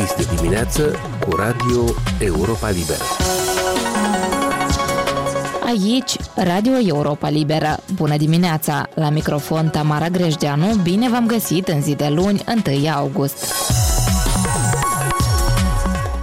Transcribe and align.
Deschis 0.00 0.26
de 0.26 0.34
dimineață 0.34 0.94
cu 1.28 1.36
Radio 1.36 1.84
Europa 2.18 2.70
Liberă. 2.70 3.02
Aici, 5.64 6.16
Radio 6.34 6.72
Europa 6.86 7.28
Liberă. 7.28 7.76
Bună 7.94 8.16
dimineața! 8.16 8.88
La 8.94 9.10
microfon 9.10 9.68
Tamara 9.68 10.08
Grejdeanu, 10.08 10.74
bine 10.82 11.08
v-am 11.08 11.26
găsit 11.26 11.68
în 11.68 11.82
zi 11.82 11.94
de 11.94 12.08
luni, 12.08 12.44
1 12.66 12.88
august 12.94 13.44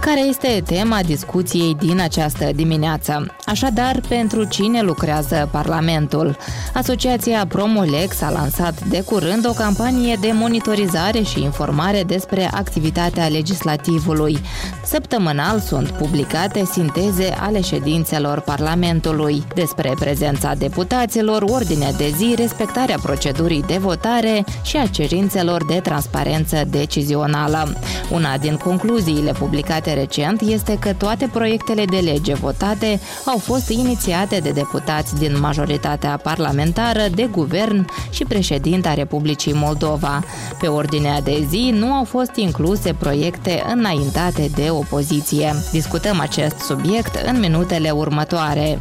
care 0.08 0.20
este 0.20 0.62
tema 0.66 1.00
discuției 1.06 1.74
din 1.74 2.00
această 2.00 2.50
dimineață. 2.54 3.26
Așadar, 3.46 4.00
pentru 4.08 4.44
cine 4.44 4.82
lucrează 4.82 5.48
Parlamentul? 5.52 6.36
Asociația 6.74 7.46
Promolex 7.48 8.20
a 8.20 8.30
lansat 8.30 8.84
de 8.84 9.02
curând 9.02 9.46
o 9.48 9.52
campanie 9.52 10.16
de 10.20 10.30
monitorizare 10.32 11.22
și 11.22 11.42
informare 11.42 12.02
despre 12.02 12.50
activitatea 12.52 13.26
legislativului. 13.26 14.38
Săptămânal 14.84 15.60
sunt 15.60 15.90
publicate 15.90 16.64
sinteze 16.64 17.36
ale 17.40 17.60
ședințelor 17.60 18.40
Parlamentului 18.40 19.44
despre 19.54 19.94
prezența 19.98 20.54
deputaților, 20.54 21.42
ordinea 21.42 21.92
de 21.92 22.12
zi, 22.16 22.34
respectarea 22.36 22.98
procedurii 23.02 23.64
de 23.66 23.76
votare 23.76 24.44
și 24.62 24.76
a 24.76 24.86
cerințelor 24.86 25.66
de 25.66 25.80
transparență 25.82 26.64
decizională. 26.70 27.76
Una 28.10 28.36
din 28.38 28.56
concluziile 28.56 29.32
publicate 29.32 29.96
recent 29.98 30.40
este 30.40 30.78
că 30.78 30.92
toate 30.92 31.28
proiectele 31.32 31.84
de 31.84 31.96
lege 31.96 32.34
votate 32.34 33.00
au 33.24 33.38
fost 33.38 33.68
inițiate 33.68 34.38
de 34.38 34.50
deputați 34.50 35.18
din 35.18 35.40
majoritatea 35.40 36.20
parlamentară, 36.22 37.02
de 37.14 37.28
guvern 37.30 37.86
și 38.10 38.24
președinta 38.24 38.94
Republicii 38.94 39.52
Moldova. 39.52 40.24
Pe 40.60 40.66
ordinea 40.66 41.20
de 41.20 41.46
zi 41.48 41.70
nu 41.74 41.92
au 41.92 42.04
fost 42.04 42.34
incluse 42.34 42.94
proiecte 42.98 43.62
înaintate 43.72 44.50
de 44.54 44.70
opoziție. 44.70 45.54
Discutăm 45.72 46.20
acest 46.20 46.58
subiect 46.58 47.14
în 47.26 47.38
minutele 47.38 47.90
următoare. 47.90 48.78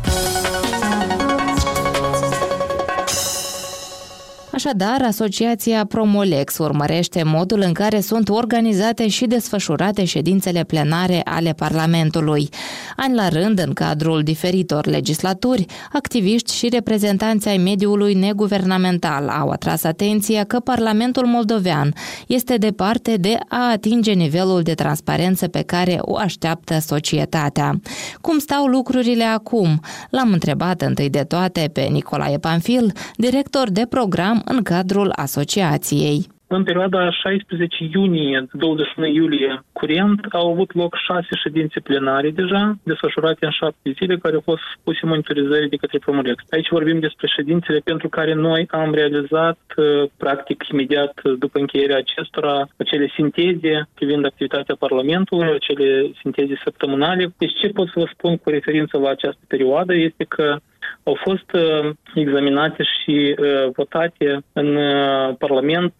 Așadar, 4.57 5.01
Asociația 5.01 5.85
Promolex 5.85 6.57
urmărește 6.57 7.23
modul 7.23 7.61
în 7.65 7.73
care 7.73 7.99
sunt 7.99 8.29
organizate 8.29 9.07
și 9.07 9.25
desfășurate 9.25 10.05
ședințele 10.05 10.63
plenare 10.63 11.21
ale 11.23 11.53
Parlamentului. 11.53 12.49
Ani 12.95 13.15
la 13.15 13.27
rând, 13.29 13.59
în 13.59 13.73
cadrul 13.73 14.23
diferitor 14.23 14.85
legislaturi, 14.85 15.65
activiști 15.93 16.53
și 16.53 16.69
reprezentanți 16.69 17.47
ai 17.47 17.57
mediului 17.57 18.13
neguvernamental 18.13 19.29
au 19.29 19.49
atras 19.49 19.83
atenția 19.83 20.43
că 20.43 20.59
Parlamentul 20.59 21.25
moldovean 21.25 21.93
este 22.27 22.55
departe 22.55 23.15
de 23.15 23.37
a 23.47 23.71
atinge 23.71 24.11
nivelul 24.11 24.61
de 24.61 24.73
transparență 24.73 25.47
pe 25.47 25.61
care 25.61 25.97
o 26.01 26.15
așteaptă 26.15 26.79
societatea. 26.79 27.79
Cum 28.21 28.39
stau 28.39 28.65
lucrurile 28.65 29.23
acum? 29.23 29.79
L-am 30.09 30.31
întrebat 30.31 30.81
întâi 30.81 31.09
de 31.09 31.23
toate 31.23 31.69
pe 31.73 31.81
Nicolae 31.81 32.37
Panfil, 32.37 32.91
director 33.15 33.69
de 33.69 33.85
program 33.89 34.41
în 34.47 34.61
cadrul 34.63 35.11
asociației. 35.15 36.27
În 36.49 36.63
perioada 36.63 37.11
16 37.11 37.83
iunie-21 37.83 39.13
iulie 39.13 39.63
curent 39.71 40.25
au 40.31 40.51
avut 40.51 40.73
loc 40.73 40.95
șase 41.07 41.27
ședințe 41.43 41.79
plenare 41.79 42.29
deja, 42.29 42.77
desfășurate 42.83 43.45
în 43.45 43.51
șapte 43.51 43.95
zile, 43.99 44.17
care 44.17 44.35
au 44.35 44.41
fost 44.45 44.61
puse 44.83 45.05
monitorizări 45.05 45.69
de 45.69 45.75
către 45.75 45.97
Promurex. 45.97 46.43
Aici 46.49 46.69
vorbim 46.69 46.99
despre 46.99 47.27
ședințele 47.27 47.79
pentru 47.83 48.09
care 48.09 48.33
noi 48.33 48.65
am 48.69 48.93
realizat, 48.93 49.59
uh, 49.75 50.09
practic, 50.17 50.63
imediat 50.71 51.21
după 51.39 51.59
încheierea 51.59 51.97
acestora, 51.97 52.67
acele 52.77 53.11
sinteze 53.15 53.87
privind 53.93 54.25
activitatea 54.25 54.75
Parlamentului, 54.79 55.53
acele 55.53 56.11
sinteze 56.21 56.59
săptămânale. 56.63 57.33
Deci 57.37 57.59
ce 57.59 57.67
pot 57.67 57.87
să 57.87 57.99
vă 57.99 58.07
spun 58.13 58.37
cu 58.37 58.49
referință 58.49 58.97
la 58.97 59.09
această 59.09 59.41
perioadă 59.47 59.93
este 59.95 60.23
că 60.23 60.57
au 61.03 61.17
fost 61.23 61.51
uh, 61.53 61.89
examinate 62.13 62.83
și 62.83 63.35
uh, 63.39 63.69
votate 63.75 64.43
în 64.53 64.75
uh, 64.75 65.35
Parlament 65.37 65.93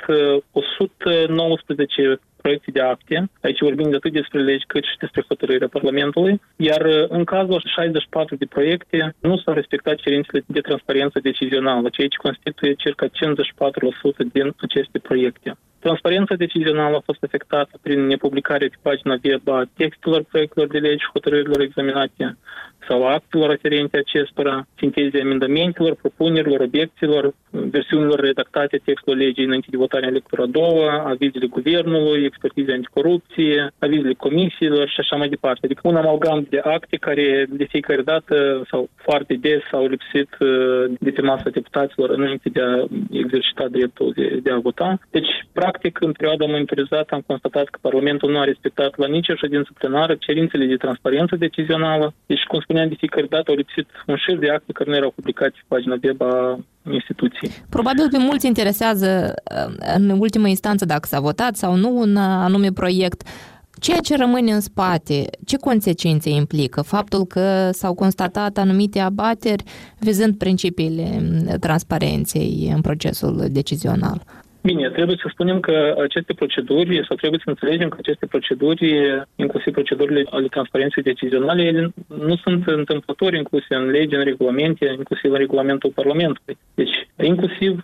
119 0.52 2.20
proiecte 2.42 2.72
de 2.72 2.81
acte. 2.81 3.30
Aici 3.42 3.59
vorbim 3.59 3.90
de 3.90 3.96
atât 3.96 4.12
despre 4.12 4.42
legi 4.42 4.66
cât 4.66 4.84
și 4.84 4.97
despre 5.00 5.24
hotărârea 5.28 5.68
Parlamentului. 5.68 6.42
Iar 6.56 6.81
în 7.08 7.24
cazul 7.24 7.62
64 7.66 8.36
de 8.36 8.46
proiecte 8.46 9.16
nu 9.20 9.38
s-au 9.38 9.53
respectat 9.53 9.96
cerințele 9.96 10.44
de 10.46 10.62
transparență 10.62 11.20
decizională, 11.20 11.90
ceea 11.90 12.08
ce 12.08 12.18
constituie 12.18 12.74
circa 12.74 13.06
54% 13.08 13.09
din 14.31 14.53
aceste 14.58 15.00
proiecte. 15.00 15.58
Transparența 15.80 16.36
decizională 16.36 16.96
a 16.96 17.06
fost 17.06 17.24
afectată 17.24 17.80
prin 17.81 18.06
nepublicarea 18.06 18.68
pe 18.72 18.78
pagina 18.81 19.18
web 19.24 19.47
a 19.47 19.70
textelor 19.76 20.24
proiectelor 20.24 20.68
de 20.68 20.78
legi 20.78 21.03
și 21.03 21.14
hotărârilor 21.14 21.62
examinate 21.62 22.38
sau 22.88 23.08
actelor 23.08 23.50
aferente 23.50 23.98
acestora, 23.98 24.68
sinteze 24.78 25.22
amendamentelor, 25.22 25.96
propunerilor, 25.96 26.59
obiecțiilor, 26.59 27.34
versiunilor 27.50 28.20
redactate 28.20 28.81
textul 28.84 29.18
legii 29.18 29.46
înainte 29.46 29.68
de 29.70 29.78
votarea 29.78 30.08
în 30.08 30.14
lectura 30.14 30.44
a 30.44 30.46
doua, 30.46 31.03
avizele 31.08 31.46
guvernului, 31.46 32.24
expertize 32.24 32.72
anticorupție, 32.72 33.72
avizele 33.80 34.14
comisiilor 34.14 34.88
și 34.88 35.00
așa 35.00 35.16
mai 35.16 35.30
departe. 35.30 35.66
Adică 35.66 35.81
un 35.84 35.96
amalgam 35.96 36.47
de 36.50 36.59
acte 36.64 36.97
care 36.97 37.46
de 37.50 37.64
fiecare 37.64 38.02
dată 38.02 38.64
sau 38.72 38.90
foarte 38.96 39.34
des 39.34 39.64
au 39.72 39.88
lipsit 39.88 40.30
uh, 40.40 40.84
de 41.00 41.12
pe 41.12 41.22
masa 41.22 41.50
deputaților 41.50 42.09
înainte 42.09 42.50
de 42.50 42.62
a 42.62 42.86
exercita 43.12 43.68
dreptul 43.68 44.12
de, 44.16 44.40
de 44.44 44.52
a 44.52 44.58
vota. 44.58 45.00
Deci, 45.12 45.31
practic, 45.53 46.02
în 46.02 46.12
perioada 46.12 46.46
monitorizată 46.46 47.16
am 47.16 47.24
constatat 47.28 47.68
că 47.68 47.78
Parlamentul 47.81 48.31
nu 48.31 48.40
a 48.40 48.44
respectat 48.44 48.97
la 48.97 49.08
nicio 49.08 49.36
ședință 49.36 49.70
plenară 49.80 50.16
cerințele 50.20 50.66
de 50.66 50.76
transparență 50.76 51.36
decizională. 51.36 52.14
Deci, 52.26 52.44
cum 52.44 52.59
spuneam, 52.78 52.90
de 52.90 52.96
fiecare 52.98 53.28
dată 53.30 53.52
au 53.52 53.58
lipsit 53.58 53.88
un 54.08 54.16
șir 54.16 54.38
de 54.38 54.50
acte 54.50 54.72
care 54.72 54.90
nu 54.90 54.96
erau 54.96 55.12
publicați 55.16 55.56
pe 55.56 55.66
pagina 55.68 55.98
web 56.04 56.22
a 56.22 56.60
instituției. 56.92 57.52
Probabil 57.70 58.08
pe 58.12 58.18
mulți 58.18 58.48
interesează 58.48 59.34
uh, 59.36 59.74
în 59.96 60.10
ultimă 60.10 60.48
instanță 60.48 60.86
dacă 60.86 61.08
s-a 61.08 61.20
votat 61.20 61.56
sau 61.56 61.76
nu 61.76 61.98
un 61.98 62.16
anume 62.18 62.72
proiect. 62.72 63.28
Ceea 63.80 64.00
ce 64.00 64.16
rămâne 64.16 64.52
în 64.52 64.60
spate, 64.60 65.26
ce 65.46 65.58
consecințe 65.58 66.30
implică? 66.30 66.82
Faptul 66.82 67.26
că 67.26 67.70
s-au 67.72 67.94
constatat 67.94 68.58
anumite 68.58 69.00
abateri 69.00 69.64
vizând 70.00 70.38
principiile 70.38 71.22
transparenței 71.59 72.72
în 72.74 72.82
procesul 72.82 73.46
decizional. 73.50 74.22
Bine, 74.67 74.89
trebuie 74.89 75.17
să 75.22 75.28
spunem 75.31 75.59
că 75.59 75.95
aceste 76.03 76.33
proceduri, 76.33 77.05
sau 77.07 77.16
trebuie 77.16 77.39
să 77.44 77.50
înțelegem 77.50 77.89
că 77.89 77.97
aceste 78.00 78.25
proceduri, 78.25 78.85
inclusiv 79.35 79.73
procedurile 79.73 80.23
ale 80.29 80.47
transparenței 80.47 81.03
decizionale, 81.03 81.63
ele 81.63 81.94
nu 82.07 82.35
sunt 82.35 82.67
întâmplători 82.67 83.38
incluse 83.38 83.75
în 83.75 83.89
lege, 83.89 84.16
în 84.16 84.23
regulamente, 84.23 84.85
inclusiv 84.97 85.31
în 85.31 85.38
regulamentul 85.38 85.91
Parlamentului. 85.95 86.57
Deci, 86.75 86.95
inclusiv 87.23 87.79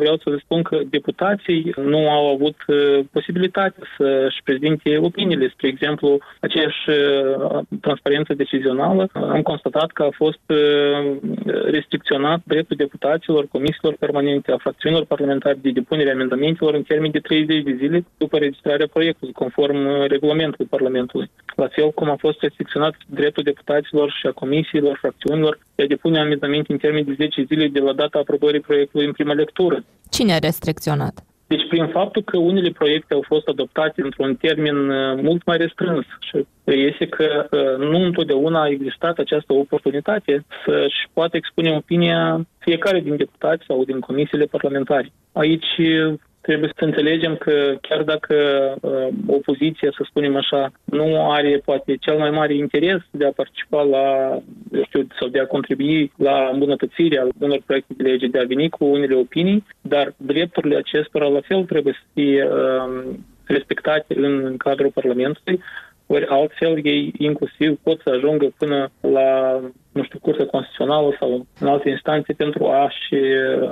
vreau 0.00 0.16
să 0.16 0.30
vă 0.30 0.36
spun 0.44 0.62
că 0.62 0.80
deputații 0.90 1.74
nu 1.84 2.10
au 2.10 2.34
avut 2.34 2.56
posibilitatea 3.12 3.82
să-și 3.96 4.42
prezinte 4.44 4.98
opiniile. 4.98 5.48
Spre 5.48 5.68
exemplu, 5.68 6.18
aceeași 6.40 6.80
transparență 7.80 8.34
decizională, 8.34 9.08
am 9.12 9.42
constatat 9.42 9.90
că 9.90 10.02
a 10.02 10.10
fost 10.12 10.40
restricționat 11.76 12.40
dreptul 12.44 12.76
deputaților, 12.76 13.46
comisiilor 13.48 13.94
permanente, 13.98 14.52
a 14.52 14.56
fracțiunilor 14.56 15.04
parlamentare 15.06 15.58
de 15.60 15.70
depunere 15.70 16.10
amendamentelor 16.20 16.74
în 16.74 16.82
termen 16.82 17.10
de 17.10 17.18
30 17.18 17.62
de 17.62 17.76
zile 17.78 18.04
după 18.16 18.38
registrarea 18.38 18.86
proiectului, 18.92 19.32
conform 19.32 19.86
uh, 19.86 20.06
regulamentului 20.08 20.66
Parlamentului. 20.66 21.30
La 21.56 21.68
fel 21.68 21.90
cum 21.90 22.10
a 22.10 22.16
fost 22.18 22.40
restricționat 22.40 22.94
dreptul 23.06 23.42
deputaților 23.42 24.10
și 24.18 24.26
a 24.26 24.32
comisiilor, 24.32 24.96
fracțiunilor 25.00 25.58
de 25.74 25.82
a 25.82 25.86
depune 25.86 26.18
amendamente 26.20 26.72
în 26.72 26.78
termen 26.78 27.04
de 27.04 27.14
10 27.16 27.42
zile 27.42 27.68
de 27.68 27.80
la 27.80 27.92
data 27.92 28.18
aprobării 28.18 28.60
proiectului 28.60 29.06
în 29.06 29.12
prima 29.12 29.32
lectură. 29.32 29.84
Cine 30.10 30.32
a 30.32 30.38
restricționat? 30.38 31.24
Deci 31.52 31.68
prin 31.68 31.86
faptul 31.86 32.22
că 32.22 32.38
unele 32.38 32.70
proiecte 32.70 33.14
au 33.14 33.24
fost 33.26 33.48
adoptate 33.48 34.02
într-un 34.02 34.34
termen 34.36 34.88
uh, 34.88 35.18
mult 35.22 35.44
mai 35.44 35.56
restrâns 35.56 36.06
și 36.20 36.46
este 36.64 37.06
că 37.06 37.46
uh, 37.50 37.86
nu 37.88 38.04
întotdeauna 38.04 38.60
a 38.62 38.68
existat 38.68 39.18
această 39.18 39.52
oportunitate 39.52 40.44
să-și 40.64 41.08
poată 41.12 41.36
expune 41.36 41.70
opinia 41.70 42.46
fiecare 42.58 43.00
din 43.00 43.16
deputați 43.16 43.64
sau 43.66 43.84
din 43.84 44.00
comisiile 44.00 44.44
parlamentare. 44.44 45.12
Aici 45.32 45.70
trebuie 46.40 46.70
să 46.76 46.84
înțelegem 46.84 47.36
că 47.36 47.74
chiar 47.80 48.02
dacă 48.02 48.34
uh, 48.80 49.08
opoziția, 49.26 49.90
să 49.96 50.04
spunem 50.08 50.36
așa, 50.36 50.72
nu 50.84 51.30
are 51.30 51.62
poate 51.64 51.96
cel 51.96 52.18
mai 52.18 52.30
mare 52.30 52.54
interes 52.54 53.00
de 53.10 53.26
a 53.26 53.32
participa 53.32 53.82
la, 53.82 54.38
eu 54.72 54.82
știu, 54.84 55.06
sau 55.18 55.28
de 55.28 55.40
a 55.40 55.46
contribui 55.46 56.12
la 56.16 56.50
îmbunătățirea 56.52 57.26
unor 57.38 57.62
proiecte 57.66 57.94
de 57.96 58.02
lege, 58.02 58.26
de 58.26 58.38
a 58.38 58.44
veni 58.44 58.68
cu 58.68 58.84
unele 58.84 59.14
opinii, 59.14 59.66
dar 59.80 60.14
drepturile 60.16 60.76
acestora 60.76 61.26
la 61.26 61.40
fel 61.40 61.64
trebuie 61.64 61.92
să 61.92 62.04
fie 62.14 62.48
uh, 62.48 63.14
respectate 63.44 64.14
în 64.16 64.56
cadrul 64.56 64.90
Parlamentului 64.90 65.60
ori 66.14 66.26
altfel 66.26 66.86
ei 66.86 67.12
inclusiv 67.18 67.78
pot 67.82 68.00
să 68.04 68.10
ajungă 68.14 68.52
până 68.56 68.90
la 69.00 69.60
nu 69.92 70.02
știu, 70.02 70.18
Curtea 70.18 70.46
Constituțională 70.46 71.16
sau 71.18 71.46
în 71.58 71.66
alte 71.66 71.88
instanțe 71.88 72.32
pentru 72.32 72.66
a-și 72.66 73.14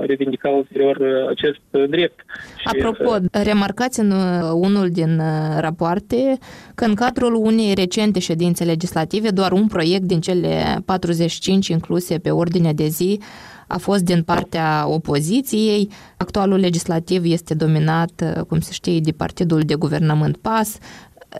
revindica 0.00 0.48
ulterior 0.48 0.96
acest 1.28 1.88
drept. 1.88 2.24
Apropo, 2.64 3.16
remarcați 3.32 4.00
în 4.00 4.12
unul 4.52 4.88
din 4.90 5.20
rapoarte 5.58 6.38
că 6.74 6.84
în 6.84 6.94
cadrul 6.94 7.34
unei 7.34 7.74
recente 7.74 8.18
ședințe 8.18 8.64
legislative 8.64 9.30
doar 9.30 9.52
un 9.52 9.66
proiect 9.66 10.04
din 10.04 10.20
cele 10.20 10.82
45 10.84 11.68
incluse 11.68 12.18
pe 12.18 12.30
ordinea 12.30 12.72
de 12.72 12.86
zi 12.86 13.20
a 13.66 13.78
fost 13.78 14.04
din 14.04 14.22
partea 14.22 14.84
opoziției. 14.88 15.88
Actualul 16.16 16.58
legislativ 16.58 17.24
este 17.24 17.54
dominat, 17.54 18.44
cum 18.48 18.60
se 18.60 18.72
știe, 18.72 19.00
de 19.00 19.12
partidul 19.12 19.60
de 19.60 19.74
guvernământ 19.74 20.36
PAS. 20.36 20.78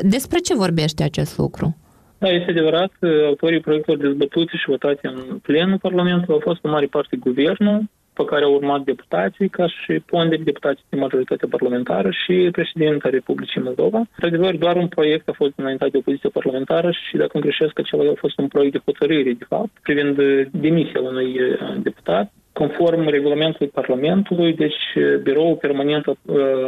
Despre 0.01 0.39
ce 0.39 0.55
vorbește 0.55 1.03
acest 1.03 1.39
lucru? 1.39 1.77
Da, 2.19 2.29
este 2.29 2.51
adevărat, 2.51 2.93
autorii 3.27 3.61
proiectelor 3.61 4.01
dezbătute 4.01 4.57
și 4.57 4.69
votate 4.69 5.01
în 5.03 5.39
plenul 5.43 5.79
Parlamentului 5.79 6.35
au 6.35 6.41
fost 6.45 6.65
în 6.65 6.71
mare 6.71 6.87
parte 6.87 7.17
guvernul, 7.17 7.83
pe 8.13 8.25
care 8.25 8.45
au 8.45 8.55
urmat 8.55 8.83
deputații, 8.83 9.49
ca 9.49 9.67
și 9.67 9.93
ponderi 9.93 10.45
deputații 10.45 10.85
de 10.89 10.97
majoritate 10.97 11.47
parlamentară 11.47 12.11
și 12.11 12.49
președinta 12.53 13.09
Republicii 13.09 13.61
Moldova. 13.61 13.99
Într-adevăr, 13.99 14.57
doar 14.57 14.77
un 14.77 14.89
proiect 14.89 15.29
a 15.29 15.33
fost 15.33 15.53
înaintat 15.57 15.91
de 15.91 15.99
opoziție 15.99 16.29
parlamentară 16.29 16.91
și, 16.91 17.17
dacă 17.17 17.31
nu 17.35 17.41
greșesc, 17.41 17.79
acela 17.79 18.11
a 18.11 18.15
fost 18.25 18.39
un 18.39 18.49
proiect 18.49 18.73
de 18.73 18.83
hotărâre, 18.85 19.33
de 19.33 19.47
fapt, 19.49 19.71
privind 19.83 20.17
demisia 20.51 21.01
unui 21.01 21.41
deputat. 21.83 22.33
Conform 22.53 23.09
regulamentului 23.09 23.69
Parlamentului, 23.69 24.55
deci 24.55 24.83
biroul 25.23 25.57
permanent 25.57 26.07
a 26.07 26.17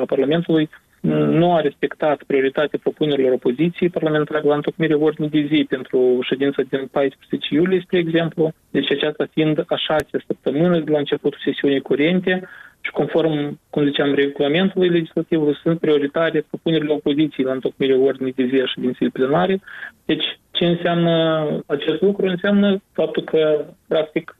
Parlamentului 0.06 0.68
nu 1.00 1.54
a 1.54 1.60
respectat 1.60 2.22
prioritatea 2.22 2.78
propunerilor 2.82 3.32
opoziției 3.32 3.88
parlamentare 3.88 4.48
la 4.48 4.54
întocmirea 4.54 4.98
ordinii 4.98 5.30
de 5.30 5.48
zi 5.54 5.66
pentru 5.68 6.18
ședința 6.22 6.62
din 6.62 6.88
14 6.90 7.54
iulie, 7.54 7.80
spre 7.84 7.98
exemplu. 7.98 8.52
Deci 8.70 8.90
aceasta 8.90 9.26
fiind 9.32 9.64
a 9.66 9.76
șasea 9.76 10.20
săptămână 10.26 10.78
de 10.78 10.90
la 10.90 10.98
începutul 10.98 11.40
sesiunii 11.44 11.80
curente 11.80 12.48
și 12.80 12.90
conform, 12.90 13.58
cum 13.70 13.84
ziceam, 13.84 14.14
regulamentului 14.14 14.88
legislativ, 14.88 15.56
sunt 15.62 15.80
prioritare 15.80 16.44
propunerile 16.48 16.92
opoziției 16.92 17.46
la 17.46 17.52
întocmirea 17.52 17.98
ordinii 17.98 18.32
de 18.32 18.48
zi 18.52 18.60
a 18.60 18.66
ședinței 18.66 19.08
plenare. 19.08 19.60
Deci 20.04 20.38
ce 20.50 20.64
înseamnă 20.64 21.46
acest 21.66 22.00
lucru? 22.00 22.26
Înseamnă 22.26 22.82
faptul 22.92 23.22
că, 23.22 23.64
practic, 23.88 24.36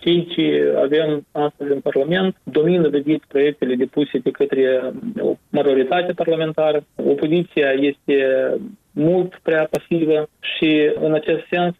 cei 0.00 0.26
ce 0.26 0.74
avem 0.76 1.26
astăzi 1.32 1.72
în 1.72 1.80
Parlament 1.80 2.36
domină 2.42 2.88
de 2.88 3.00
zi 3.00 3.20
proiectele 3.28 3.74
depuse 3.74 4.18
de 4.18 4.30
către 4.30 4.92
o 5.20 5.34
majoritate 5.50 6.12
parlamentară. 6.12 6.84
Opoziția 6.96 7.70
este 7.70 8.16
mult 8.92 9.38
prea 9.42 9.68
pasivă 9.70 10.28
și 10.40 10.90
în 11.00 11.12
acest 11.14 11.46
sens 11.50 11.74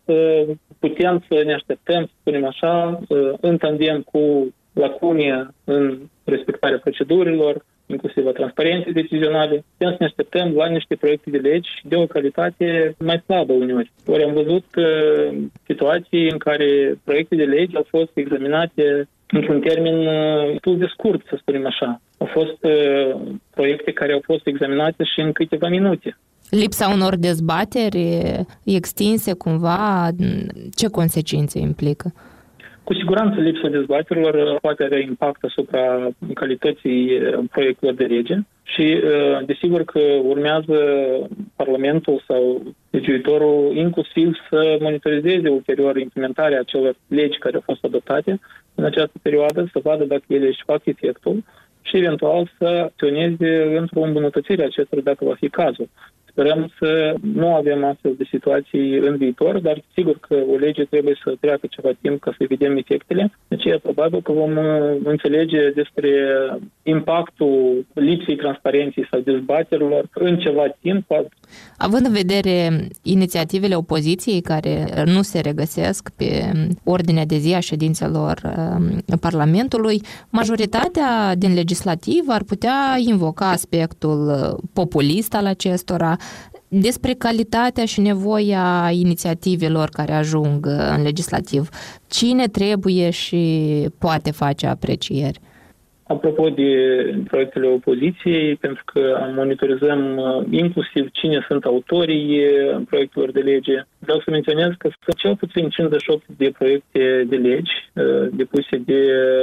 putem 0.78 1.24
să 1.28 1.42
ne 1.44 1.54
așteptăm, 1.54 2.04
să 2.04 2.12
spunem 2.20 2.44
așa, 2.44 3.00
în 3.40 3.56
tandem 3.56 4.02
cu 4.02 4.54
lacune 4.72 5.48
în 5.64 5.98
respectarea 6.24 6.78
procedurilor, 6.78 7.64
inclusiv 7.90 8.26
a 8.26 8.32
transparenței 8.32 8.92
decizionale, 8.92 9.64
putem 9.76 9.90
să 9.90 9.96
ne 9.98 10.06
așteptăm 10.06 10.52
la 10.52 10.66
niște 10.66 10.94
proiecte 10.96 11.30
de 11.30 11.38
legi 11.38 11.70
de 11.82 11.96
o 11.96 12.06
calitate 12.06 12.94
mai 12.98 13.22
slabă 13.24 13.52
uneori. 13.52 13.92
Ori 14.06 14.24
am 14.24 14.32
văzut 14.32 14.64
uh, 14.76 15.36
situații 15.66 16.30
în 16.30 16.38
care 16.38 16.98
proiecte 17.04 17.34
de 17.36 17.44
legi 17.44 17.76
au 17.76 17.86
fost 17.88 18.10
examinate 18.14 19.08
într-un 19.30 19.60
termen 19.60 19.98
uh, 20.06 20.50
destul 20.50 20.78
de 20.78 20.86
scurt, 20.92 21.26
să 21.28 21.36
spunem 21.40 21.66
așa. 21.66 22.00
Au 22.18 22.26
fost 22.26 22.58
uh, 22.60 23.20
proiecte 23.54 23.92
care 23.92 24.12
au 24.12 24.22
fost 24.24 24.46
examinate 24.46 25.04
și 25.04 25.20
în 25.20 25.32
câteva 25.32 25.68
minute. 25.68 26.18
Lipsa 26.50 26.88
unor 26.88 27.16
dezbateri 27.16 28.22
extinse 28.64 29.32
cumva, 29.32 30.08
ce 30.74 30.88
consecințe 30.88 31.58
implică? 31.58 32.12
Cu 32.90 32.96
siguranță 32.96 33.40
lipsa 33.40 33.68
dezbaterilor 33.68 34.58
poate 34.60 34.84
avea 34.84 34.98
impact 34.98 35.44
asupra 35.44 36.08
calității 36.34 37.20
uh, 37.20 37.38
proiectelor 37.50 37.94
de 37.94 38.04
lege 38.04 38.36
și 38.62 39.00
uh, 39.04 39.46
desigur 39.46 39.84
că 39.84 40.00
urmează 40.22 40.76
Parlamentul 41.56 42.22
sau 42.26 42.62
legiuitorul 42.90 43.76
inclusiv 43.76 44.36
să 44.48 44.78
monitorizeze 44.80 45.48
ulterior 45.48 45.96
implementarea 45.96 46.60
acelor 46.60 46.94
legi 47.06 47.38
care 47.38 47.54
au 47.54 47.62
fost 47.64 47.84
adoptate 47.84 48.40
în 48.74 48.84
această 48.84 49.18
perioadă, 49.22 49.68
să 49.72 49.80
vadă 49.82 50.04
dacă 50.04 50.24
ele 50.26 50.46
își 50.46 50.62
fac 50.64 50.80
efectul 50.84 51.44
și 51.82 51.96
eventual 51.96 52.50
să 52.58 52.64
acționeze 52.64 53.76
într-o 53.78 54.00
îmbunătățire 54.00 54.62
a 54.62 54.66
acestor 54.66 55.00
dacă 55.00 55.24
va 55.24 55.34
fi 55.34 55.48
cazul. 55.48 55.88
Sperăm 56.30 56.72
să 56.78 57.14
nu 57.34 57.54
avem 57.54 57.84
astfel 57.84 58.14
de 58.18 58.24
situații 58.30 58.98
în 58.98 59.16
viitor, 59.16 59.58
dar 59.58 59.82
sigur 59.94 60.18
că 60.28 60.36
o 60.52 60.56
lege 60.56 60.84
trebuie 60.84 61.16
să 61.24 61.34
treacă 61.40 61.66
ceva 61.70 61.90
timp 62.00 62.20
ca 62.20 62.34
să 62.38 62.44
vedem 62.48 62.76
efectele. 62.76 63.32
De 63.48 63.54
aceea 63.58 63.78
probabil 63.78 64.22
că 64.22 64.32
vom 64.32 64.56
uh, 64.56 64.64
înțelege 65.04 65.70
despre 65.70 66.10
impactul 66.82 67.86
lipsei 67.92 68.36
transparenței 68.36 69.06
sau 69.10 69.20
dezbaterilor 69.20 70.08
în 70.12 70.38
ceva 70.38 70.64
timp. 70.80 71.06
Având 71.76 72.06
în 72.06 72.12
vedere 72.12 72.88
inițiativele 73.02 73.74
opoziției 73.74 74.40
care 74.40 74.84
nu 75.04 75.22
se 75.22 75.40
regăsesc 75.40 76.10
pe 76.16 76.52
ordinea 76.84 77.24
de 77.24 77.36
zi 77.36 77.54
a 77.54 77.60
ședințelor 77.60 78.40
uh, 78.44 79.16
Parlamentului, 79.20 80.00
majoritatea 80.30 81.34
din 81.36 81.54
legislativ 81.54 82.24
ar 82.28 82.42
putea 82.42 82.96
invoca 82.98 83.50
aspectul 83.50 84.28
uh, 84.28 84.68
populist 84.72 85.34
al 85.34 85.46
acestora, 85.46 86.16
despre 86.68 87.14
calitatea 87.14 87.84
și 87.84 88.00
nevoia 88.00 88.90
inițiativelor 88.92 89.88
care 89.88 90.12
ajung 90.12 90.66
în 90.66 91.02
legislativ. 91.02 91.68
Cine 92.06 92.46
trebuie 92.46 93.10
și 93.10 93.88
poate 93.98 94.30
face 94.30 94.66
aprecieri? 94.66 95.40
Apropo 96.10 96.48
de 96.48 96.70
proiectele 97.28 97.66
opoziției, 97.66 98.56
pentru 98.56 98.82
că 98.92 99.30
monitorizăm 99.34 100.16
uh, 100.16 100.44
inclusiv 100.50 101.10
cine 101.12 101.44
sunt 101.48 101.64
autorii 101.64 102.38
uh, 102.38 102.80
proiectelor 102.88 103.30
de 103.30 103.40
lege, 103.40 103.86
vreau 103.98 104.18
să 104.18 104.30
menționez 104.30 104.70
că 104.78 104.88
sunt 105.02 105.16
cel 105.16 105.36
puțin 105.36 105.68
58 105.68 106.24
de 106.36 106.52
proiecte 106.58 107.24
de 107.28 107.36
legi 107.36 107.72
uh, 107.94 108.28
depuse 108.32 108.76
de 108.76 109.00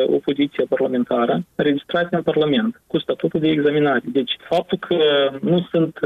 opoziția 0.07 0.65
parlamentară, 0.69 1.43
registrate 1.55 2.15
în 2.15 2.21
Parlament, 2.21 2.81
cu 2.87 2.99
statutul 2.99 3.39
de 3.39 3.49
examinare. 3.49 4.01
Deci, 4.05 4.35
faptul 4.49 4.77
că 4.77 4.97
nu 5.41 5.67
sunt 5.71 5.99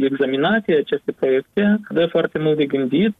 examinate 0.00 0.72
aceste 0.72 1.12
proiecte 1.12 1.80
dă 1.90 2.06
foarte 2.06 2.38
mult 2.38 2.56
de 2.56 2.66
gândit. 2.66 3.16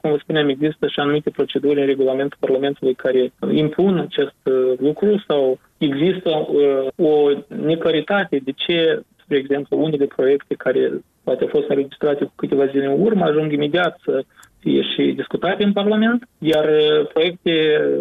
Cum 0.00 0.10
vă 0.10 0.16
spuneam, 0.20 0.48
există 0.48 0.86
și 0.86 1.00
anumite 1.00 1.30
proceduri 1.30 1.80
în 1.80 1.86
regulamentul 1.86 2.38
Parlamentului 2.40 2.94
care 2.94 3.32
impun 3.50 3.98
acest 3.98 4.34
lucru 4.78 5.24
sau 5.26 5.58
există 5.78 6.30
uh, 6.30 7.06
o 7.06 7.30
neclaritate 7.48 8.40
de 8.44 8.52
ce, 8.56 9.02
spre 9.22 9.36
exemplu, 9.36 9.82
unele 9.82 10.06
proiecte 10.06 10.54
care 10.54 10.90
poate 11.22 11.42
au 11.42 11.48
fost 11.48 11.68
înregistrate 11.68 12.24
cu 12.24 12.32
câteva 12.36 12.66
zile 12.66 12.86
în 12.86 13.00
urmă 13.00 13.24
ajung 13.24 13.52
imediat 13.52 13.98
să 14.04 14.24
fie 14.66 14.82
și 14.82 15.12
discutate 15.12 15.64
în 15.64 15.72
Parlament, 15.72 16.28
iar 16.38 16.64
uh, 16.64 17.06
proiecte, 17.12 17.52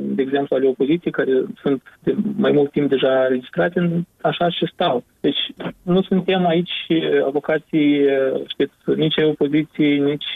de 0.02 0.22
exemplu, 0.22 0.56
ale 0.56 0.68
opoziției, 0.68 1.12
care 1.12 1.32
sunt 1.62 1.82
de 2.04 2.16
mai 2.38 2.52
mult 2.52 2.72
timp 2.72 2.90
deja 2.90 3.28
registrate, 3.28 4.06
așa 4.22 4.50
și 4.50 4.72
stau. 4.74 5.04
Deci 5.20 5.44
nu 5.82 6.02
suntem 6.02 6.46
aici 6.46 6.76
avocații, 7.26 8.02
știți, 8.48 8.74
nici 8.96 9.20
ai 9.20 9.26
opoziției, 9.26 10.00
nici 10.00 10.32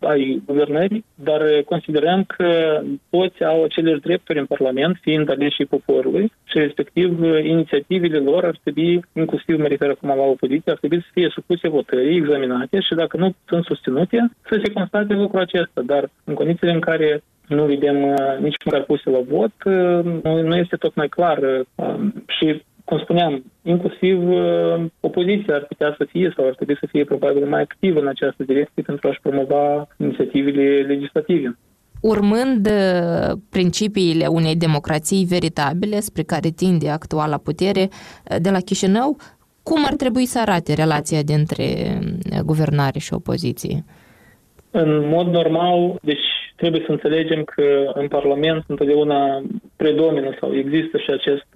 ai 0.00 0.42
guvernării, 0.46 1.04
dar 1.14 1.42
considerăm 1.64 2.24
că 2.24 2.80
toți 3.10 3.44
au 3.44 3.62
aceleași 3.62 4.00
drepturi 4.00 4.38
în 4.38 4.44
Parlament, 4.44 4.98
fiind 5.00 5.30
aleși 5.30 5.64
poporului 5.64 6.32
și 6.44 6.58
respectiv 6.58 7.22
inițiativele 7.44 8.18
lor 8.18 8.44
ar 8.44 8.56
trebui, 8.62 9.04
inclusiv 9.12 9.58
mă 9.58 9.66
refer 9.66 9.90
acum 9.90 10.08
la 10.08 10.22
opoziție, 10.22 10.72
ar 10.72 10.78
trebui 10.78 11.00
să 11.00 11.08
fie 11.12 11.28
supuse 11.34 11.68
votării, 11.68 12.16
examinate 12.16 12.80
și 12.80 12.94
dacă 12.94 13.16
nu 13.16 13.34
sunt 13.46 13.64
susținute, 13.64 14.30
să 14.48 14.60
se 14.64 14.72
constate 14.72 15.12
lucrul 15.14 15.40
acesta. 15.40 15.53
Dar 15.84 16.10
în 16.24 16.34
condițiile 16.34 16.72
în 16.72 16.80
care 16.80 17.22
nu 17.48 17.64
vedem 17.64 17.96
nici 18.40 18.64
măcar 18.64 18.82
puse 18.82 19.10
la 19.10 19.20
vot, 19.28 19.52
nu 20.22 20.56
este 20.56 20.76
tocmai 20.76 21.08
clar 21.08 21.38
și 22.26 22.62
cum 22.84 22.98
spuneam, 22.98 23.44
inclusiv 23.62 24.28
uh, 24.28 24.84
opoziția 25.00 25.54
ar 25.54 25.64
putea 25.64 25.94
să 25.98 26.06
fie 26.10 26.32
sau 26.36 26.46
ar 26.46 26.54
trebui 26.54 26.76
să 26.80 26.86
fie 26.90 27.04
probabil 27.04 27.46
mai 27.46 27.60
activă 27.60 28.00
în 28.00 28.08
această 28.08 28.42
direcție 28.42 28.82
pentru 28.82 29.08
a-și 29.08 29.20
promova 29.20 29.88
inițiativele 29.96 30.80
legislative. 30.80 31.58
Urmând 32.00 32.66
uh, 32.66 33.36
principiile 33.50 34.26
unei 34.26 34.56
democrații 34.56 35.24
veritabile 35.24 36.00
spre 36.00 36.22
care 36.22 36.48
tinde 36.48 36.90
actuala 36.90 37.36
putere 37.36 37.88
uh, 37.88 38.36
de 38.40 38.50
la 38.50 38.58
Chișinău, 38.58 39.16
cum 39.62 39.84
ar 39.86 39.94
trebui 39.94 40.26
să 40.26 40.40
arate 40.40 40.74
relația 40.74 41.22
dintre 41.22 41.64
guvernare 42.44 42.98
și 42.98 43.14
opoziție? 43.14 43.84
În 44.76 45.08
mod 45.08 45.26
normal, 45.26 45.98
deci 46.02 46.26
trebuie 46.56 46.82
să 46.86 46.92
înțelegem 46.92 47.44
că 47.44 47.90
în 47.94 48.08
Parlament 48.08 48.64
întotdeauna 48.66 49.42
predomină 49.76 50.36
sau 50.40 50.56
există 50.56 50.98
și 50.98 51.10
acest 51.10 51.46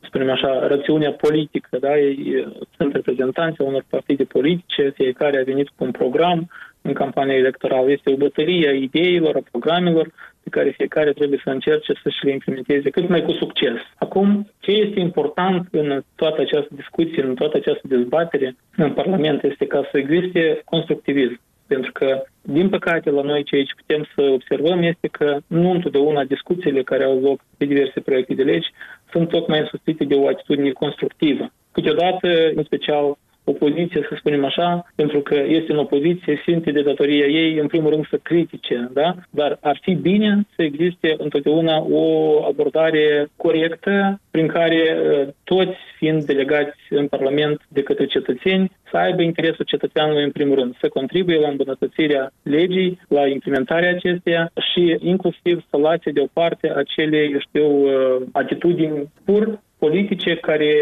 spunem 0.00 0.30
așa, 0.30 0.66
rațiunea 0.66 1.12
politică, 1.12 1.78
da? 1.80 1.98
Ei 1.98 2.46
sunt 2.76 2.94
reprezentanți 2.94 3.60
unor 3.60 3.84
partide 3.90 4.24
politice, 4.24 4.92
fiecare 4.94 5.38
a 5.38 5.44
venit 5.44 5.68
cu 5.68 5.84
un 5.84 5.90
program 5.90 6.50
în 6.82 6.92
campania 6.92 7.36
electorală. 7.36 7.90
Este 7.90 8.10
o 8.10 8.16
bătălie 8.16 8.68
a 8.68 8.72
ideilor, 8.72 9.36
a 9.36 9.48
programelor 9.50 10.06
pe 10.42 10.50
care 10.50 10.70
fiecare 10.70 11.12
trebuie 11.12 11.40
să 11.44 11.50
încerce 11.50 11.92
să 12.02 12.08
și 12.08 12.24
le 12.24 12.32
implementeze 12.32 12.90
cât 12.90 13.08
mai 13.08 13.22
cu 13.22 13.32
succes. 13.32 13.78
Acum, 13.98 14.50
ce 14.60 14.70
este 14.70 15.00
important 15.00 15.68
în 15.70 16.02
toată 16.16 16.40
această 16.40 16.70
discuție, 16.74 17.22
în 17.22 17.34
toată 17.34 17.56
această 17.56 17.86
dezbatere 17.88 18.56
în 18.76 18.92
Parlament 18.92 19.42
este 19.42 19.66
ca 19.66 19.88
să 19.90 19.98
existe 19.98 20.60
constructivism. 20.64 21.40
Pentru 21.66 21.92
că, 21.92 22.22
din 22.42 22.68
păcate, 22.68 23.10
la 23.10 23.22
noi 23.22 23.42
ce 23.42 23.56
aici 23.56 23.74
putem 23.76 24.06
să 24.14 24.22
observăm 24.22 24.82
este 24.82 25.08
că 25.08 25.38
nu 25.46 25.70
întotdeauna 25.70 26.24
discuțiile 26.24 26.82
care 26.82 27.04
au 27.04 27.20
loc 27.20 27.40
pe 27.56 27.64
diverse 27.64 28.00
proiecte 28.00 28.34
de 28.34 28.42
legi 28.42 28.68
sunt 29.10 29.28
tocmai 29.28 29.58
însuțite 29.60 30.04
de 30.04 30.14
o 30.14 30.28
atitudine 30.28 30.70
constructivă. 30.70 31.52
Câteodată, 31.72 32.28
în 32.54 32.64
special 32.64 33.18
opoziție, 33.44 34.06
să 34.08 34.16
spunem 34.18 34.44
așa, 34.44 34.86
pentru 34.94 35.20
că 35.20 35.34
este 35.34 35.72
în 35.72 35.78
opoziție, 35.78 36.42
simte 36.44 36.70
de 36.70 36.82
datoria 36.82 37.26
ei, 37.26 37.58
în 37.58 37.66
primul 37.66 37.90
rând, 37.90 38.06
să 38.08 38.16
critique, 38.22 38.88
da? 38.92 39.14
Dar 39.30 39.58
ar 39.60 39.78
fi 39.82 39.94
bine 39.94 40.46
să 40.56 40.62
existe 40.62 41.14
întotdeauna 41.18 41.84
o 41.90 42.04
abordare 42.44 43.28
corectă 43.36 44.20
prin 44.30 44.46
care 44.46 44.82
uh, 44.96 45.28
toți 45.44 45.76
fiind 45.96 46.24
delegați 46.24 46.78
în 46.90 47.06
Parlament 47.06 47.60
de 47.68 47.82
către 47.82 48.06
cetățeni 48.06 48.70
să 48.90 48.96
aibă 48.96 49.22
interesul 49.22 49.64
cetățeanului 49.64 50.24
în 50.24 50.30
primul 50.30 50.54
rând, 50.54 50.76
să 50.80 50.88
contribuie 50.88 51.38
la 51.38 51.48
îmbunătățirea 51.48 52.30
legii, 52.42 53.00
la 53.08 53.26
implementarea 53.26 53.90
acesteia 53.90 54.50
și 54.72 54.96
inclusiv 55.00 55.64
să 55.70 55.76
lase 55.76 56.10
deoparte 56.10 56.72
acele, 56.76 57.18
eu 57.32 57.38
știu, 57.38 57.66
uh, 57.66 58.22
atitudini 58.32 59.12
pur 59.24 59.60
politice 59.84 60.36
care 60.36 60.72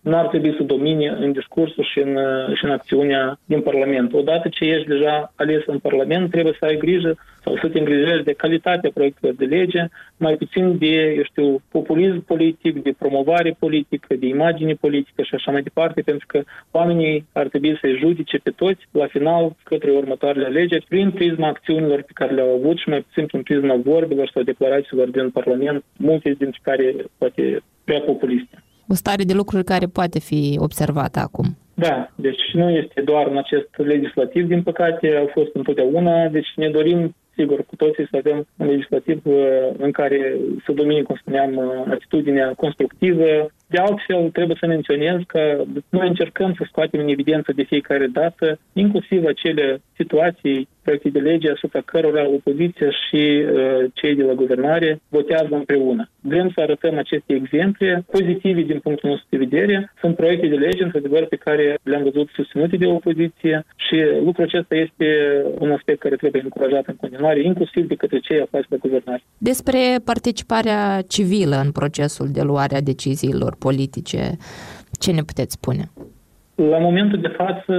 nu 0.00 0.16
ar 0.16 0.26
trebui 0.26 0.54
să 0.56 0.62
domine 0.62 1.08
în 1.20 1.32
discursul 1.32 1.84
și 1.84 1.98
în, 1.98 2.12
și 2.54 2.64
în 2.64 2.70
acțiunea 2.70 3.38
din 3.44 3.60
Parlament. 3.60 4.12
Odată 4.12 4.48
ce 4.48 4.64
ești 4.64 4.88
deja 4.88 5.32
ales 5.36 5.62
în 5.66 5.78
Parlament, 5.78 6.30
trebuie 6.30 6.56
să 6.58 6.64
ai 6.64 6.76
grijă 6.76 7.16
sau 7.46 7.56
să 7.62 7.68
te 7.68 7.78
îngrijești 7.78 8.24
de 8.24 8.32
calitatea 8.32 8.90
proiectelor 8.94 9.34
de 9.34 9.44
lege, 9.44 9.82
mai 10.16 10.34
puțin 10.34 10.78
de, 10.78 10.94
eu 11.16 11.22
știu, 11.22 11.62
populism 11.70 12.24
politic, 12.24 12.82
de 12.82 12.94
promovare 12.98 13.56
politică, 13.58 14.14
de 14.14 14.26
imagine 14.26 14.74
politică 14.74 15.22
și 15.22 15.34
așa 15.34 15.50
mai 15.50 15.62
departe, 15.62 16.00
pentru 16.00 16.26
că 16.26 16.42
oamenii 16.70 17.26
ar 17.32 17.46
trebui 17.48 17.78
să-i 17.80 17.98
judice 18.02 18.36
pe 18.36 18.50
toți 18.50 18.88
la 18.90 19.06
final 19.06 19.56
către 19.62 19.90
următoarele 19.90 20.46
alegeri 20.46 20.86
prin 20.88 21.10
prisma 21.10 21.48
acțiunilor 21.48 22.02
pe 22.02 22.12
care 22.14 22.34
le-au 22.34 22.54
avut 22.54 22.76
și 22.78 22.88
mai 22.88 23.00
puțin 23.00 23.26
prin 23.26 23.42
prisma 23.42 23.76
vorbilor 23.84 24.30
sau 24.32 24.42
declarațiilor 24.42 25.08
din 25.08 25.30
Parlament, 25.30 25.84
multe 25.96 26.34
dintre 26.38 26.60
care 26.62 26.94
poate 27.18 27.62
prea 27.84 28.00
populiste. 28.00 28.56
O 28.88 28.94
stare 28.94 29.22
de 29.22 29.32
lucruri 29.32 29.64
care 29.64 29.86
poate 29.86 30.18
fi 30.18 30.56
observată 30.58 31.18
acum. 31.18 31.46
Da, 31.74 32.10
deci 32.14 32.42
nu 32.52 32.70
este 32.70 33.00
doar 33.00 33.26
în 33.26 33.36
acest 33.36 33.68
legislativ, 33.76 34.46
din 34.46 34.62
păcate, 34.62 35.16
au 35.16 35.30
fost 35.32 35.50
întotdeauna, 35.54 36.28
deci 36.28 36.48
ne 36.56 36.68
dorim 36.68 37.14
sigur, 37.36 37.64
cu 37.64 37.76
toții 37.76 38.08
să 38.10 38.16
avem 38.16 38.46
un 38.56 38.66
legislativ 38.66 39.20
uh, 39.24 39.68
în 39.78 39.90
care 39.90 40.36
să 40.64 40.72
domine, 40.72 41.02
cum 41.02 41.16
spuneam, 41.16 41.56
uh, 41.56 41.82
atitudinea 41.90 42.52
constructivă. 42.56 43.50
De 43.66 43.78
altfel, 43.78 44.30
trebuie 44.30 44.56
să 44.60 44.66
menționez 44.66 45.20
că 45.26 45.64
noi 45.88 46.08
încercăm 46.08 46.54
să 46.58 46.64
scoatem 46.66 47.00
în 47.00 47.08
evidență 47.08 47.52
de 47.52 47.62
fiecare 47.62 48.06
dată, 48.06 48.58
inclusiv 48.72 49.24
acele 49.24 49.80
situații, 49.96 50.68
proiecte 50.82 51.08
de 51.08 51.18
lege 51.18 51.50
asupra 51.50 51.80
cărora 51.80 52.28
opoziția 52.28 52.90
și 52.90 53.22
uh, 53.22 53.84
cei 53.94 54.14
de 54.14 54.22
la 54.22 54.32
guvernare 54.32 55.00
votează 55.08 55.48
împreună. 55.50 56.08
Vrem 56.20 56.50
să 56.54 56.60
arătăm 56.60 56.98
aceste 56.98 57.34
exemple 57.34 58.04
pozitive 58.10 58.60
din 58.60 58.78
punctul 58.78 59.08
nostru 59.10 59.26
de 59.30 59.36
vedere. 59.36 59.92
Sunt 60.00 60.16
proiecte 60.16 60.46
de 60.46 60.54
lege, 60.54 60.82
într-adevăr, 60.82 61.24
pe 61.26 61.36
care 61.36 61.78
le-am 61.82 62.02
văzut 62.02 62.28
susținute 62.28 62.76
de 62.76 62.86
opoziție 62.86 63.64
și 63.76 63.96
lucrul 64.24 64.44
acesta 64.44 64.74
este 64.74 65.08
un 65.58 65.70
aspect 65.70 65.98
care 65.98 66.16
trebuie 66.16 66.42
încurajat 66.42 66.86
în 66.86 66.96
continuare, 66.96 67.42
inclusiv 67.42 67.88
de 67.88 67.94
către 67.94 68.18
cei 68.18 68.40
aflați 68.40 68.68
pe 68.68 68.76
guvernare. 68.76 69.22
Despre 69.38 69.78
participarea 70.04 71.02
civilă 71.08 71.56
în 71.64 71.70
procesul 71.70 72.28
de 72.32 72.42
luare 72.42 72.76
a 72.76 72.80
deciziilor 72.80 73.55
politice, 73.58 74.36
ce 74.98 75.12
ne 75.12 75.22
puteți 75.22 75.52
spune? 75.52 75.84
La 76.54 76.78
momentul 76.78 77.20
de 77.20 77.28
față 77.28 77.72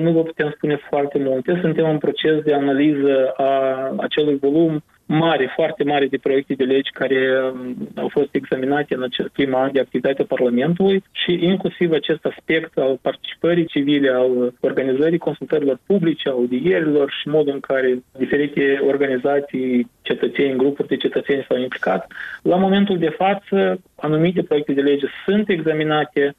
nu 0.00 0.12
vă 0.12 0.22
putem 0.22 0.52
spune 0.56 0.78
foarte 0.88 1.18
multe. 1.18 1.58
Suntem 1.60 1.90
în 1.90 1.98
proces 1.98 2.42
de 2.44 2.54
analiză 2.54 3.32
a 3.36 3.50
acelui 3.96 4.38
volum 4.40 4.82
mare, 5.08 5.52
foarte 5.54 5.84
mare 5.84 6.06
de 6.06 6.18
proiecte 6.18 6.54
de 6.54 6.64
legi 6.64 6.90
care 6.90 7.20
um, 7.52 7.88
au 7.94 8.08
fost 8.08 8.28
examinate 8.34 8.94
în 8.94 9.02
acest 9.02 9.28
prim 9.28 9.54
an 9.54 9.72
de 9.72 9.80
activitate 9.80 10.22
a 10.22 10.34
Parlamentului 10.34 11.02
și 11.12 11.38
inclusiv 11.42 11.92
acest 11.92 12.24
aspect 12.24 12.78
al 12.78 12.98
participării 13.02 13.66
civile, 13.66 14.10
al 14.10 14.54
organizării 14.60 15.18
consultărilor 15.18 15.78
publice, 15.86 16.28
audierilor 16.28 17.10
și 17.20 17.28
modul 17.28 17.52
în 17.52 17.60
care 17.60 18.02
diferite 18.18 18.80
organizații, 18.86 19.90
cetățeni, 20.02 20.56
grupuri 20.56 20.88
de 20.88 20.96
cetățeni 20.96 21.44
s-au 21.48 21.58
implicat. 21.58 22.12
La 22.42 22.56
momentul 22.56 22.98
de 22.98 23.08
față, 23.08 23.80
anumite 23.94 24.42
proiecte 24.42 24.72
de 24.72 24.80
lege 24.80 25.06
sunt 25.24 25.48
examinate, 25.48 26.34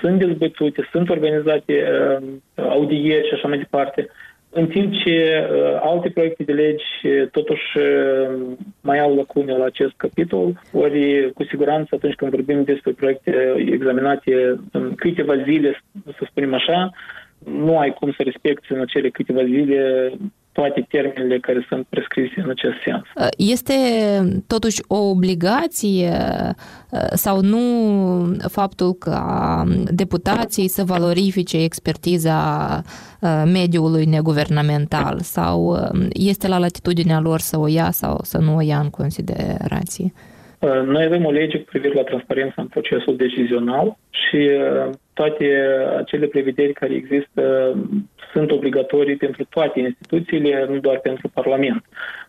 sunt 0.00 0.18
dezbătute, 0.18 0.88
sunt 0.92 1.08
organizate 1.10 1.74
uh, 1.74 2.64
audieri 2.64 3.26
și 3.26 3.34
așa 3.34 3.48
mai 3.48 3.58
departe 3.58 4.08
în 4.50 4.66
timp 4.66 4.92
ce 4.92 5.48
uh, 5.50 5.78
alte 5.80 6.08
proiecte 6.08 6.42
de 6.42 6.52
legi 6.52 6.84
uh, 7.02 7.28
totuși 7.30 7.78
uh, 7.78 8.56
mai 8.80 8.98
au 8.98 9.16
lacune 9.16 9.56
la 9.56 9.64
acest 9.64 9.92
capitol, 9.96 10.60
ori 10.72 11.32
cu 11.34 11.44
siguranță 11.44 11.94
atunci 11.94 12.14
când 12.14 12.30
vorbim 12.30 12.64
despre 12.64 12.92
proiecte 12.92 13.54
examinate 13.56 14.60
în 14.72 14.94
câteva 14.94 15.42
zile, 15.42 15.82
să 16.04 16.26
spunem 16.30 16.54
așa, 16.54 16.90
nu 17.44 17.78
ai 17.78 17.92
cum 17.92 18.12
să 18.12 18.22
respecti 18.22 18.72
în 18.72 18.80
acele 18.80 19.08
câteva 19.08 19.44
zile 19.44 20.12
toate 20.60 20.86
termenele 20.88 21.38
care 21.38 21.66
sunt 21.68 21.86
prescrise 21.88 22.34
în 22.36 22.50
acest 22.50 22.74
sens. 22.84 23.02
Este 23.36 23.74
totuși 24.46 24.80
o 24.88 24.98
obligație 24.98 26.12
sau 27.12 27.40
nu 27.40 27.60
faptul 28.48 28.92
că 28.92 29.18
deputații 29.90 30.68
să 30.68 30.82
valorifice 30.84 31.64
expertiza 31.64 32.38
mediului 33.52 34.04
neguvernamental 34.04 35.18
sau 35.20 35.76
este 36.12 36.48
la 36.48 36.58
latitudinea 36.58 37.20
lor 37.20 37.38
să 37.38 37.58
o 37.58 37.68
ia 37.68 37.90
sau 37.90 38.18
să 38.22 38.38
nu 38.38 38.56
o 38.56 38.60
ia 38.60 38.78
în 38.78 38.90
considerație? 38.90 40.12
Noi 40.84 41.04
avem 41.04 41.24
o 41.24 41.30
lege 41.30 41.58
cu 41.58 41.64
privire 41.70 41.94
la 41.94 42.02
transparență 42.02 42.54
în 42.56 42.66
procesul 42.66 43.16
decizional 43.16 43.96
și 44.10 44.50
toate 45.12 45.44
acele 45.98 46.26
prevederi 46.26 46.72
care 46.72 46.94
există 46.94 47.42
sunt 48.32 48.50
obligatorii 48.50 49.16
pentru 49.16 49.44
toate 49.44 49.80
instituțiile, 49.80 50.66
nu 50.68 50.78
doar 50.78 50.98
pentru 50.98 51.28
Parlament. 51.28 51.84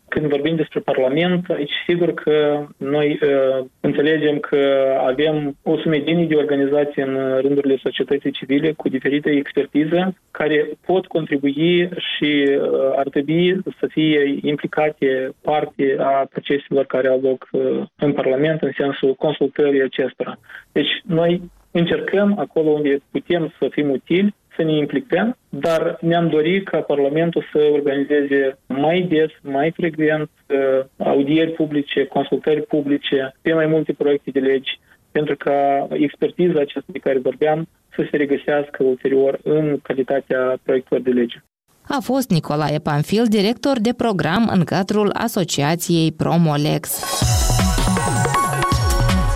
Când 0.08 0.26
vorbim 0.26 0.56
despre 0.56 0.80
Parlament, 0.80 1.50
aici 1.50 1.72
sigur 1.88 2.14
că 2.14 2.68
noi 2.78 3.20
uh, 3.22 3.66
înțelegem 3.80 4.40
că 4.40 4.94
avem 5.08 5.56
o 5.64 5.78
sumedenie 5.78 6.26
de 6.26 6.36
organizații 6.36 7.02
în 7.02 7.40
rândurile 7.42 7.78
societății 7.82 8.32
civile 8.32 8.72
cu 8.72 8.90
diferite 8.90 9.30
expertize 9.30 10.18
care 10.32 10.70
pot 10.86 11.08
contribui 11.08 11.90
și 11.98 12.32
uh, 12.48 12.92
ar 12.96 13.08
trebui 13.10 13.62
să 13.80 13.88
fie 13.90 14.40
implicate 14.42 15.30
parte 15.42 15.96
a 16.00 16.28
proceselor 16.32 16.86
care 16.86 17.08
au 17.08 17.20
loc 17.22 17.48
uh, 17.52 17.84
în 17.96 18.12
Parlament 18.14 18.62
în 18.62 18.72
sensul 18.78 19.14
consultării 19.14 19.82
acestora. 19.82 20.40
Deci 20.72 21.02
noi 21.06 21.42
încercăm 21.72 22.36
acolo 22.40 22.70
unde 22.70 22.98
putem 23.12 23.54
să 23.60 23.68
fim 23.72 23.90
utili 23.90 24.34
să 24.56 24.64
ne 24.64 24.78
implicăm, 24.78 25.38
dar 25.50 25.98
ne-am 26.02 26.30
dorit 26.30 26.68
ca 26.68 26.78
Parlamentul 26.78 27.46
să 27.52 27.70
organizeze 27.72 28.58
mai 28.68 29.02
des, 29.02 29.32
mai 29.42 29.72
frecvent 29.72 30.30
uh, 30.48 30.86
audieri 30.98 31.52
publice, 31.52 32.06
consultări 32.06 32.62
publice 32.62 33.36
pe 33.42 33.54
mai 33.54 33.66
multe 33.66 33.94
proiecte 33.94 34.32
de 34.32 34.40
legi, 34.40 34.80
pentru 35.12 35.36
ca 35.36 35.88
expertiza 35.92 36.60
aceasta 36.60 36.92
de 36.92 37.00
care 37.00 37.20
vorbeam 37.20 37.68
să 37.96 38.08
se 38.10 38.18
regăsească 38.18 38.84
ulterior 38.84 39.40
în 39.44 39.80
calitatea 39.82 40.58
proiectelor 40.64 41.04
de 41.04 41.12
lege 41.12 41.42
a 41.88 42.00
fost 42.00 42.30
Nicolae 42.30 42.80
Panfil, 42.80 43.26
director 43.26 43.80
de 43.80 43.94
program 43.94 44.50
în 44.54 44.64
cadrul 44.64 45.10
Asociației 45.14 46.12
Promolex. 46.12 46.90